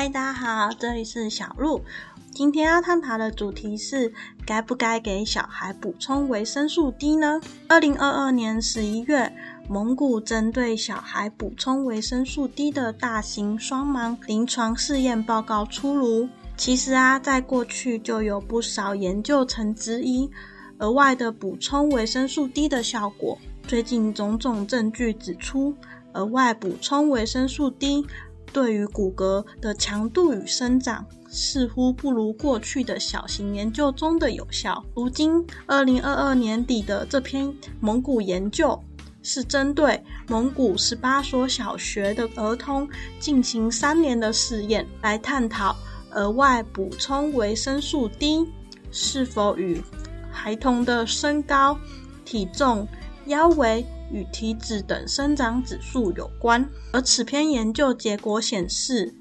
[0.00, 1.82] 嗨，大家好，这里是小鹿。
[2.30, 4.14] 今天要探讨的主题是
[4.46, 7.40] 该不该给小孩补充维生素 D 呢？
[7.66, 9.34] 二零二二年十一月，
[9.68, 16.28] 蒙古针对小孩补充维生素 D 的大型双盲临床试验报告出炉。
[16.56, 20.30] 其实啊，在过去就有不少研究曾质疑
[20.78, 23.36] 额外的补充维生素 D 的效果。
[23.66, 25.74] 最近种种证据指出，
[26.12, 28.06] 额外补充维生素 D
[28.52, 31.04] 对于骨骼的强度与生长。
[31.30, 34.82] 似乎不如过去的小型研究中的有效。
[34.94, 38.82] 如今，二零二二年底的这篇蒙古研究
[39.22, 42.88] 是针对蒙古十八所小学的儿童
[43.20, 45.76] 进行三年的试验，来探讨
[46.12, 48.46] 额外补充维生素 D
[48.90, 49.82] 是否与
[50.30, 51.78] 孩童的身高、
[52.24, 52.88] 体重、
[53.28, 56.68] 腰围与体脂等生长指数有关。
[56.92, 59.14] 而此篇研究结果显示。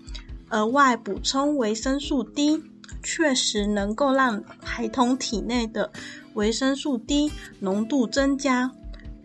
[0.49, 2.63] 额外补充维生素 D
[3.03, 5.91] 确实能够让孩童体内的
[6.35, 8.71] 维生素 D 浓度增加，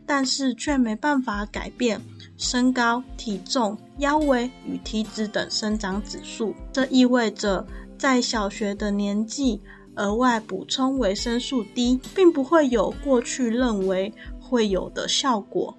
[0.05, 2.01] 但是却没办法改变
[2.37, 6.57] 身高、体重、腰围与体脂等生长指数。
[6.73, 7.65] 这意味着
[7.97, 9.61] 在小学的年纪，
[9.95, 14.13] 额外补充维生素 D 并不会有过去认为
[14.53, 15.75] 会有的效果。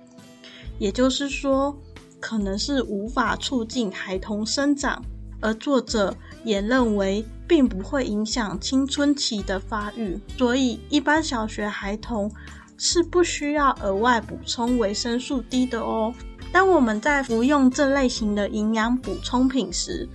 [0.80, 1.78] 也就是说，
[2.20, 5.00] 可能是无法促进孩童生长。
[5.40, 12.32] 而作者也认为，并不会影响青春期的发育，所以一般小学孩童
[12.78, 16.12] 是不需要额外补充维生素 D 的哦。
[16.52, 20.08] 当我们在服用这类型的营养补充品时，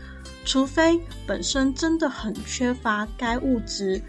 [0.45, 4.01] 除非本身真的很缺乏该物质，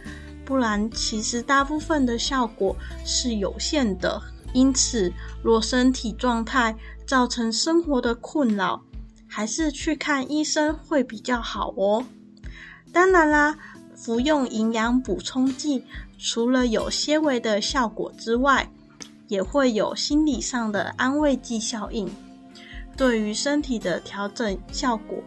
[0.45, 4.22] 不然其实大部分的效果是有限的。
[4.53, 5.11] 因此，
[5.44, 8.81] 若身体状态造成生活的困扰，
[9.28, 12.05] 还是去看医生会比较好哦。
[12.92, 13.58] 当然啦，
[13.95, 15.83] 服用营养补充剂
[16.17, 18.71] 除了有些微的效果之外，
[19.27, 22.10] 也会有心理上的安慰剂效应，
[22.98, 25.23] 对于身体的调整效果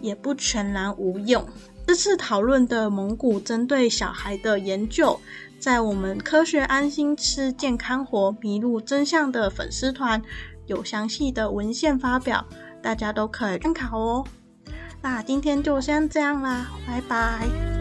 [0.00, 1.46] 也不全然无用。
[1.92, 5.20] 这次讨论的蒙古针对小孩的研究，
[5.58, 10.22] 在我们科学安心吃健康活迷路真相的粉丝团
[10.64, 12.46] 有详细的文献发表。
[12.82, 14.24] 大家都可以参考哦。
[15.02, 17.71] 那今天就先这样啦，拜拜。